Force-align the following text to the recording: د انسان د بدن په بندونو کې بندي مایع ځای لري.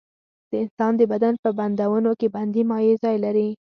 د 0.49 0.51
انسان 0.63 0.91
د 0.97 1.01
بدن 1.11 1.33
په 1.43 1.49
بندونو 1.59 2.11
کې 2.19 2.27
بندي 2.35 2.63
مایع 2.69 2.93
ځای 3.03 3.17
لري. 3.25 3.49